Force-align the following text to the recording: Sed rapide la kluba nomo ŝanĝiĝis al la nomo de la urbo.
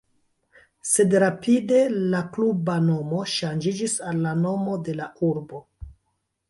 Sed 0.91 1.11
rapide 1.23 1.81
la 2.15 2.21
kluba 2.37 2.79
nomo 2.87 3.21
ŝanĝiĝis 3.35 3.95
al 4.13 4.27
la 4.27 4.35
nomo 4.43 4.81
de 4.89 4.99
la 5.03 5.11
urbo. 5.31 5.67